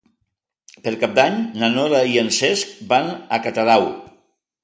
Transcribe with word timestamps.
Per 0.85 0.93
Cap 1.03 1.11
d'Any 1.17 1.35
na 1.63 1.69
Nora 1.75 2.01
i 2.13 2.17
en 2.21 2.33
Cesc 2.37 2.73
van 2.93 3.13
a 3.37 3.41
Catadau. 3.47 3.89